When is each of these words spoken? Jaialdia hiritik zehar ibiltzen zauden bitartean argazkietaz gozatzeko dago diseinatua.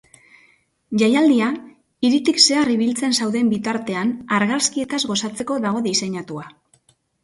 Jaialdia 1.01 1.49
hiritik 2.09 2.41
zehar 2.47 2.73
ibiltzen 2.77 3.15
zauden 3.21 3.55
bitartean 3.55 4.17
argazkietaz 4.41 5.05
gozatzeko 5.15 5.65
dago 5.71 5.89
diseinatua. 5.93 6.55